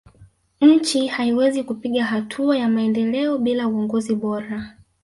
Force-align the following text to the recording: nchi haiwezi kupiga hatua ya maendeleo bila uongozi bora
nchi 0.61 1.07
haiwezi 1.07 1.63
kupiga 1.63 2.05
hatua 2.05 2.57
ya 2.57 2.69
maendeleo 2.69 3.37
bila 3.37 3.67
uongozi 3.67 4.15
bora 4.15 4.77